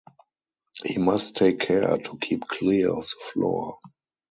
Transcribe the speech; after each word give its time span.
He 0.83 0.97
must 0.97 1.35
take 1.35 1.59
care 1.59 1.95
to 1.95 2.17
keep 2.17 2.47
clear 2.47 2.89
of 2.89 3.03
the 3.03 3.15
floor. 3.31 3.77